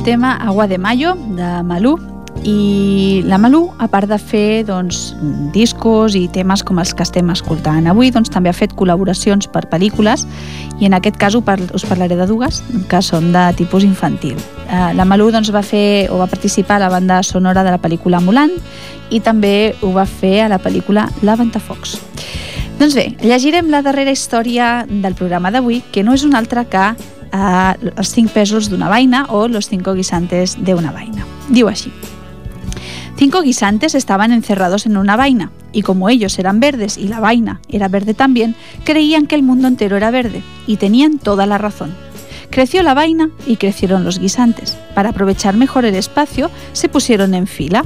[0.02, 1.98] tema Agua de Mayo, de Malú,
[2.42, 5.12] i la Malú, a part de fer doncs,
[5.54, 9.68] discos i temes com els que estem escoltant avui, doncs, també ha fet col·laboracions per
[9.70, 10.24] pel·lícules
[10.80, 14.40] i en aquest cas us parlaré de dues que són de tipus infantil.
[14.66, 17.78] Eh, la Malú doncs, va fer o va participar a la banda sonora de la
[17.78, 18.50] pel·lícula Mulan
[19.10, 21.98] i també ho va fer a la pel·lícula La Ventafocs.
[22.80, 26.90] Doncs bé, llegirem la darrera història del programa d'avui, que no és una altra que
[27.32, 31.26] a los cinco pesos de una vaina o los cinco guisantes de una vaina.
[31.48, 31.90] Digo así.
[33.16, 37.60] Cinco guisantes estaban encerrados en una vaina, y como ellos eran verdes y la vaina
[37.68, 38.54] era verde también,
[38.84, 41.94] creían que el mundo entero era verde, y tenían toda la razón.
[42.50, 44.76] Creció la vaina y crecieron los guisantes.
[44.94, 47.84] Para aprovechar mejor el espacio, se pusieron en fila,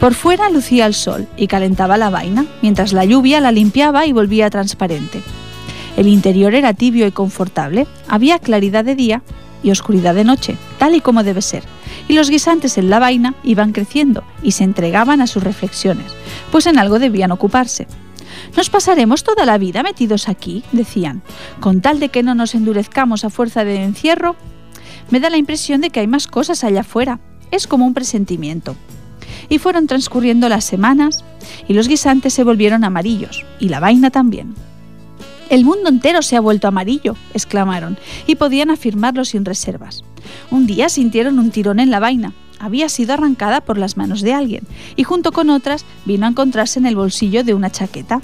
[0.00, 4.12] Por fuera lucía el sol y calentaba la vaina, mientras la lluvia la limpiaba y
[4.12, 5.22] volvía transparente.
[6.02, 9.22] El interior era tibio y confortable, había claridad de día
[9.62, 11.62] y oscuridad de noche, tal y como debe ser,
[12.08, 16.12] y los guisantes en la vaina iban creciendo y se entregaban a sus reflexiones,
[16.50, 17.86] pues en algo debían ocuparse.
[18.56, 21.22] Nos pasaremos toda la vida metidos aquí, decían,
[21.60, 24.34] con tal de que no nos endurezcamos a fuerza de encierro.
[25.10, 27.20] Me da la impresión de que hay más cosas allá afuera.
[27.52, 28.74] Es como un presentimiento.
[29.48, 31.22] Y fueron transcurriendo las semanas
[31.68, 34.56] y los guisantes se volvieron amarillos, y la vaina también.
[35.52, 40.02] El mundo entero se ha vuelto amarillo, exclamaron, y podían afirmarlo sin reservas.
[40.50, 42.32] Un día sintieron un tirón en la vaina.
[42.58, 46.78] Había sido arrancada por las manos de alguien, y junto con otras vino a encontrarse
[46.78, 48.22] en el bolsillo de una chaqueta.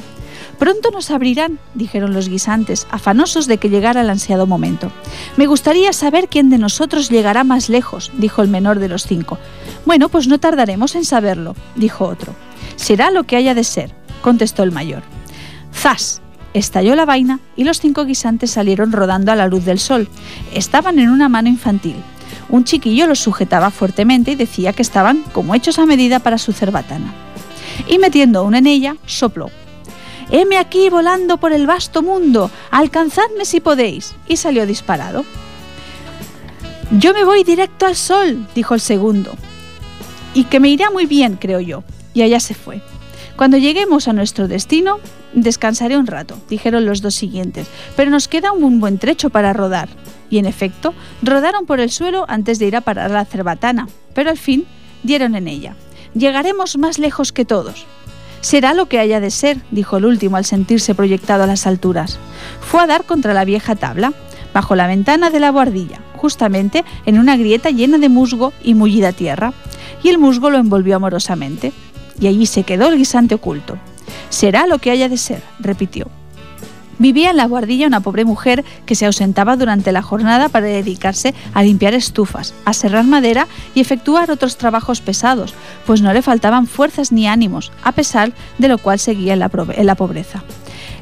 [0.59, 4.91] Pronto nos abrirán, dijeron los guisantes, afanosos de que llegara el ansiado momento.
[5.37, 9.37] Me gustaría saber quién de nosotros llegará más lejos, dijo el menor de los cinco.
[9.85, 12.33] Bueno, pues no tardaremos en saberlo, dijo otro.
[12.77, 15.03] Será lo que haya de ser, contestó el mayor.
[15.75, 16.23] ¡Zas!
[16.55, 20.09] Estalló la vaina y los cinco guisantes salieron rodando a la luz del sol.
[20.55, 21.97] Estaban en una mano infantil.
[22.49, 26.53] Un chiquillo los sujetaba fuertemente y decía que estaban como hechos a medida para su
[26.53, 27.13] cerbatana.
[27.87, 29.51] Y metiendo una en ella, sopló.
[30.31, 34.15] Heme aquí volando por el vasto mundo, alcanzadme si podéis.
[34.27, 35.25] Y salió disparado.
[36.91, 39.35] Yo me voy directo al sol, dijo el segundo.
[40.35, 41.85] Y que me irá muy bien, creo yo.
[42.15, 42.81] Y allá se fue.
[43.37, 44.99] Cuando lleguemos a nuestro destino,
[45.35, 49.89] Descansaré un rato, dijeron los dos siguientes, pero nos queda un buen trecho para rodar.
[50.31, 53.89] Y en efecto, rodaron por el suelo antes de ir a parar a la cerbatana,
[54.15, 54.67] pero al fin
[55.03, 55.75] dieron en ella.
[56.15, 57.87] Llegaremos más lejos que todos.
[58.41, 62.19] Será lo que haya de ser, dijo el último al sentirse proyectado a las alturas.
[62.61, 64.13] Fue a dar contra la vieja tabla,
[64.55, 69.13] bajo la ventana de la guardilla, justamente en una grieta llena de musgo y mullida
[69.13, 69.53] tierra,
[70.03, 71.73] y el musgo lo envolvió amorosamente,
[72.21, 73.79] y allí se quedó el guisante oculto.
[74.29, 76.09] Será lo que haya de ser, repitió.
[76.99, 81.33] Vivía en la guardilla una pobre mujer que se ausentaba durante la jornada para dedicarse
[81.55, 85.55] a limpiar estufas, a serrar madera y efectuar otros trabajos pesados,
[85.87, 89.49] pues no le faltaban fuerzas ni ánimos, a pesar de lo cual seguía en la,
[89.49, 90.43] pobreza.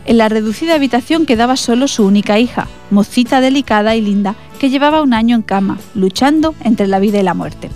[0.04, 5.00] En la reducida habitación quedaba solo su única hija, mocita delicada y linda, que llevaba
[5.00, 7.70] un año en cama, luchando entre la vida y la muerte.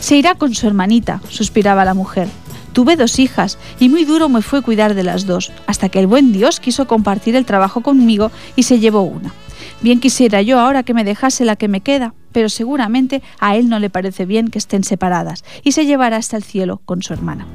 [0.00, 2.28] Se irá con su hermanita, suspiraba la mujer,
[2.72, 6.06] Tuve dos hijas y muy duro me fue cuidar de las dos, hasta que el
[6.06, 9.32] buen Dios quiso compartir el trabajo conmigo y se llevó una.
[9.82, 13.68] Bien quisiera yo ahora que me dejase la que me queda, pero seguramente a él
[13.68, 17.12] no le parece bien que estén separadas y se llevará hasta el cielo con su
[17.12, 17.46] hermana.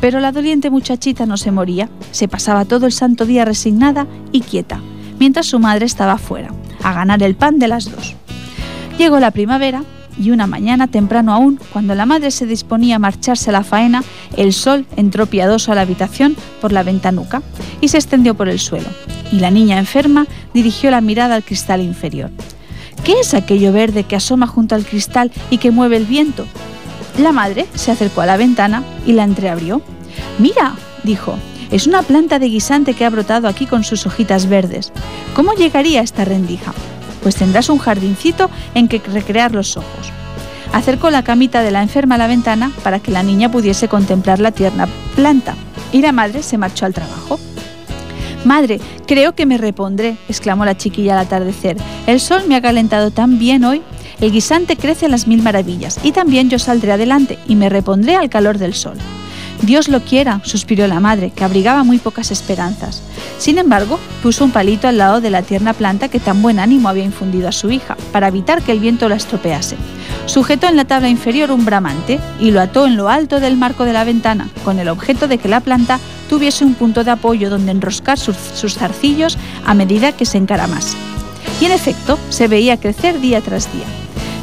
[0.00, 4.40] Pero la doliente muchachita no se moría, se pasaba todo el santo día resignada y
[4.40, 4.80] quieta,
[5.18, 6.52] mientras su madre estaba fuera,
[6.82, 8.14] a ganar el pan de las dos.
[8.98, 9.84] Llegó la primavera
[10.18, 14.02] y una mañana temprano aún, cuando la madre se disponía a marcharse a la faena,
[14.36, 17.42] el sol entró piadoso a la habitación por la ventanuca
[17.80, 18.88] y se extendió por el suelo,
[19.32, 22.30] y la niña enferma dirigió la mirada al cristal inferior.
[23.04, 26.46] ¿Qué es aquello verde que asoma junto al cristal y que mueve el viento?
[27.18, 29.82] La madre se acercó a la ventana y la entreabrió.
[30.38, 31.34] Mira, dijo,
[31.70, 34.92] es una planta de guisante que ha brotado aquí con sus hojitas verdes.
[35.34, 36.74] ¿Cómo llegaría esta rendija?
[37.22, 40.12] Pues tendrás un jardincito en que recrear los ojos.
[40.72, 44.38] Acercó la camita de la enferma a la ventana para que la niña pudiese contemplar
[44.38, 45.56] la tierna planta,
[45.92, 47.38] y la madre se marchó al trabajo.
[48.44, 51.76] Madre, creo que me repondré, exclamó la chiquilla al atardecer.
[52.06, 53.82] El sol me ha calentado tan bien hoy.
[54.20, 58.16] El guisante crece a las mil maravillas, y también yo saldré adelante y me repondré
[58.16, 58.96] al calor del sol.
[59.62, 63.02] Dios lo quiera, suspiró la madre, que abrigaba muy pocas esperanzas.
[63.38, 66.88] Sin embargo, puso un palito al lado de la tierna planta que tan buen ánimo
[66.88, 69.76] había infundido a su hija, para evitar que el viento la estropease.
[70.26, 73.84] Sujetó en la tabla inferior un bramante y lo ató en lo alto del marco
[73.84, 77.50] de la ventana, con el objeto de que la planta tuviese un punto de apoyo
[77.50, 78.36] donde enroscar sus,
[78.72, 79.36] zarcillos
[79.66, 80.96] a medida que se encaramase.
[81.60, 83.84] Y en efecto, se veía crecer día tras día.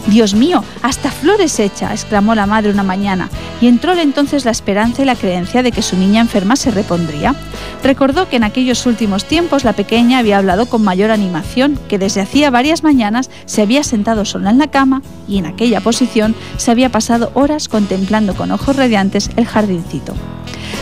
[0.08, 3.30] Dios mío, hasta flores hecha, exclamó la madre una mañana,
[3.60, 7.36] y entróle entonces la esperanza y la creencia de que su niña enferma se repondría.
[7.84, 12.22] Recordó que en aquellos últimos tiempos la pequeña había hablado con mayor animación, que desde
[12.22, 16.72] hacía varias mañanas se había sentado sola en la cama y en aquella posición se
[16.72, 20.14] había pasado horas contemplando con ojos radiantes el jardincito.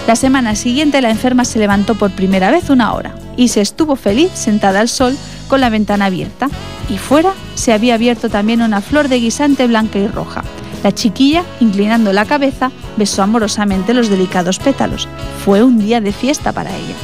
[0.07, 3.95] La semana siguiente la enferma se levantó por primera vez una hora y se estuvo
[3.95, 6.49] feliz sentada al sol con la ventana abierta
[6.89, 10.43] y fuera se había abierto también una flor de guisante blanca y roja.
[10.83, 15.07] La chiquilla, inclinando la cabeza, besó amorosamente los delicados pétalos.
[15.43, 16.95] Fue un día de fiesta para ella.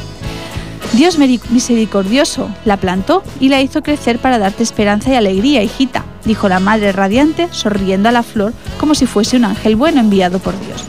[0.94, 6.50] Dios misericordioso la plantó y la hizo crecer para darte esperanza y alegría, hijita, dijo
[6.50, 10.54] la madre radiante, sonriendo a la flor como si fuese un ángel bueno enviado por
[10.60, 10.84] Dios.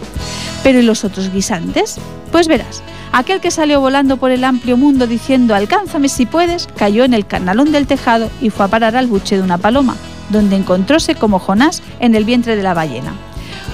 [0.62, 1.98] Pero ¿y los otros guisantes?
[2.30, 2.82] Pues verás,
[3.12, 7.26] aquel que salió volando por el amplio mundo diciendo alcánzame si puedes, cayó en el
[7.26, 9.96] canalón del tejado y fue a parar al buche de una paloma,
[10.30, 13.12] donde encontróse como Jonás en el vientre de la ballena.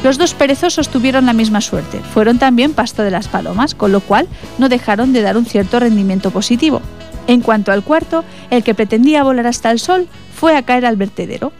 [0.03, 4.01] Los dos perezosos tuvieron la misma suerte, fueron también pasto de las palomas, con lo
[4.01, 4.29] cual
[4.59, 6.81] no dejaron de dar un cierto rendimiento positivo.
[7.27, 10.97] En cuanto al cuarto, el que pretendía volar hasta el sol fue a caer al
[10.97, 11.53] vertedero.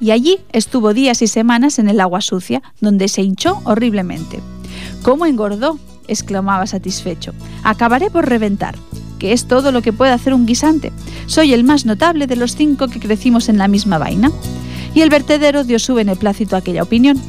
[0.00, 4.40] Y allí estuvo días y semanas en el agua sucia, donde se hinchó horriblemente.
[5.02, 5.78] ¿Cómo engordó?
[6.08, 7.32] exclamaba satisfecho.
[7.64, 8.76] Acabaré por reventar,
[9.18, 10.92] que es todo lo que puede hacer un guisante.
[11.26, 14.30] Soy el más notable de los cinco que crecimos en la misma vaina.
[14.94, 17.20] Y el vertedero dio su beneplácito a aquella opinión.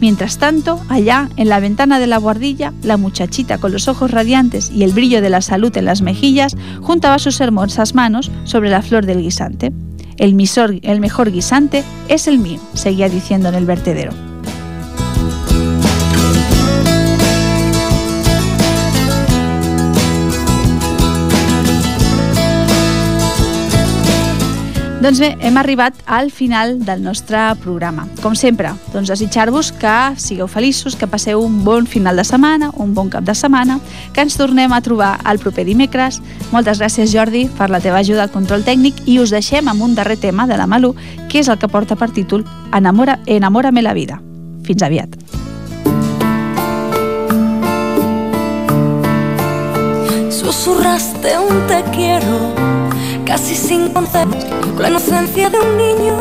[0.00, 4.70] Mientras tanto, allá, en la ventana de la guardilla, la muchachita con los ojos radiantes
[4.70, 8.82] y el brillo de la salud en las mejillas juntaba sus hermosas manos sobre la
[8.82, 9.72] flor del guisante.
[10.18, 10.36] El,
[10.82, 14.25] el mejor guisante es el mío, seguía diciendo en el vertedero.
[25.06, 28.08] Doncs bé, hem arribat al final del nostre programa.
[28.24, 32.90] Com sempre, doncs desitjar-vos que sigueu feliços, que passeu un bon final de setmana, un
[32.92, 33.78] bon cap de setmana,
[34.12, 36.18] que ens tornem a trobar el proper dimecres.
[36.50, 39.94] Moltes gràcies, Jordi, per la teva ajuda al control tècnic i us deixem amb un
[39.94, 40.96] darrer tema de la Malú,
[41.30, 42.42] que és el que porta per títol
[42.74, 44.18] Enamora, Enamórame la vida.
[44.66, 45.14] Fins aviat.
[50.34, 52.85] Susurraste un te quiero
[53.26, 54.36] casi sin concepto,
[54.74, 56.16] con la inocencia de un niño,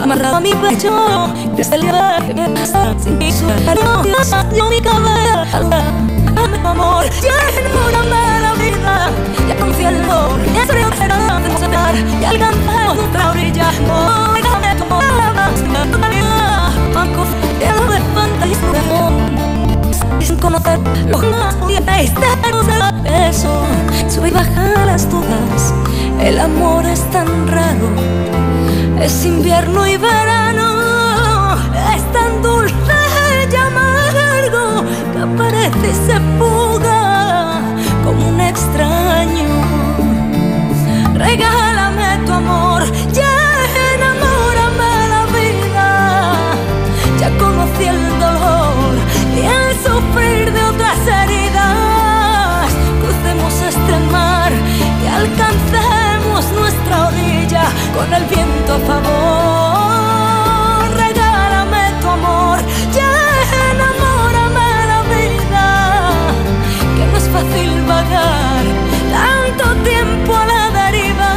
[0.00, 4.04] amarrado a mi pecho, desde el día que me pasa sin mi sueño,
[4.52, 5.60] dio mi cabeza,
[6.62, 9.10] mi amor, ya enamórame la vida,
[9.48, 14.76] ya confía lo que es río que debemos separar, y alcanzamos otra orilla, no, déjame
[14.76, 15.02] tu amor,
[15.90, 17.24] todavía, manco,
[17.58, 19.57] lleno de fantasía de amor,
[20.20, 20.78] sin conocer
[21.08, 22.38] lo que más pudiera estar,
[23.04, 23.62] eso,
[24.08, 25.74] sube y baja las dudas,
[26.20, 27.88] el amor es tan raro,
[29.00, 31.54] es invierno y verano,
[31.96, 32.74] es tan dulce
[33.50, 37.60] y amargo que aparece y se fuga
[38.04, 39.48] como un extraño.
[41.14, 41.77] Regálame
[57.98, 59.76] con el viento a favor.
[61.04, 62.58] Regálame tu amor,
[62.96, 63.12] ya
[63.70, 65.66] enamórame la vida,
[66.96, 68.64] que no es fácil vagar
[69.16, 71.32] tanto tiempo a la deriva.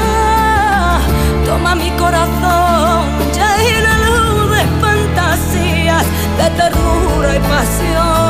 [1.47, 3.01] Toma mi corazón,
[3.37, 6.05] ya y la luz de fantasías,
[6.39, 8.20] de ternura y pasión.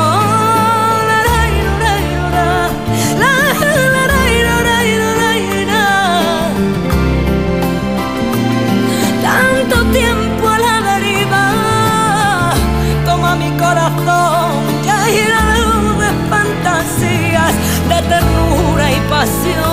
[19.12, 19.71] pasión.